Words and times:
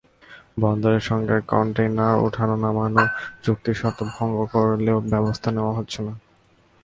বন্দরের 0.59 1.01
সঙ্গে 1.01 1.35
কনটেইনার 1.47 2.15
ওঠানো-নামানোর 2.21 3.09
চুক্তির 3.43 3.75
শর্ত 3.75 3.99
ভঙ্গ 4.15 4.37
করলেও 4.53 4.97
ব্যবস্থা 5.11 5.49
নেওয়া 5.51 5.73
হচ্ছে 5.73 5.99
না। 6.01 6.13